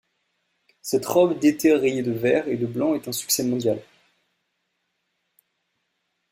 [0.81, 3.79] Cette robe d'été rayée de vert et de blanc est un succès mondial.